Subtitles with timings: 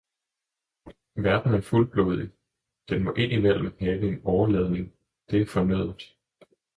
[1.15, 2.29] Verden er fuldblodig,
[2.89, 4.93] den må imellem have en åreladning,
[5.31, 6.03] det er fornødent!